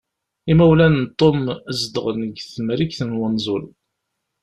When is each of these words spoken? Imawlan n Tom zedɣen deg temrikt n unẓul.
Imawlan 0.51 0.95
n 1.03 1.05
Tom 1.19 1.39
zedɣen 1.79 2.19
deg 2.29 2.35
temrikt 2.53 2.99
n 3.03 3.15
unẓul. 3.25 3.63